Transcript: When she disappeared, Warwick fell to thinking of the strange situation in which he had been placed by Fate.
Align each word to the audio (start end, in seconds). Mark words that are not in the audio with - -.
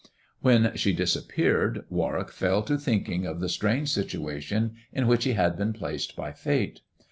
When 0.39 0.75
she 0.75 0.93
disappeared, 0.93 1.85
Warwick 1.91 2.31
fell 2.31 2.63
to 2.63 2.75
thinking 2.79 3.27
of 3.27 3.39
the 3.39 3.47
strange 3.47 3.89
situation 3.89 4.73
in 4.91 5.05
which 5.05 5.25
he 5.25 5.33
had 5.33 5.55
been 5.55 5.73
placed 5.73 6.15
by 6.15 6.31
Fate. 6.31 6.81